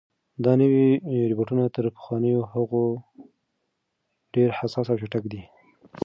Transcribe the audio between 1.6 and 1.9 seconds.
تر